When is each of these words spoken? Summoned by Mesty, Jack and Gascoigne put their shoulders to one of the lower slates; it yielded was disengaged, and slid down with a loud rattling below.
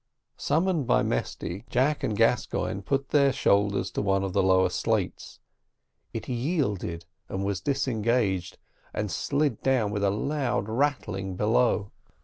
Summoned 0.37 0.87
by 0.87 1.03
Mesty, 1.03 1.63
Jack 1.69 2.01
and 2.03 2.17
Gascoigne 2.17 2.81
put 2.81 3.09
their 3.09 3.31
shoulders 3.31 3.91
to 3.91 4.01
one 4.01 4.23
of 4.23 4.33
the 4.33 4.41
lower 4.41 4.69
slates; 4.71 5.39
it 6.11 6.27
yielded 6.27 7.05
was 7.29 7.61
disengaged, 7.61 8.57
and 8.95 9.11
slid 9.11 9.61
down 9.61 9.91
with 9.91 10.03
a 10.03 10.09
loud 10.09 10.67
rattling 10.67 11.35
below. 11.35 11.91